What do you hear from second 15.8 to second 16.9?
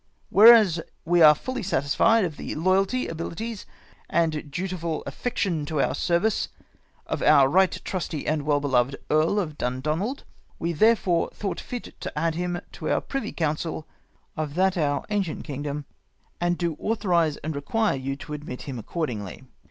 OP THE DUNDOXALD FAMILY. dom, aud do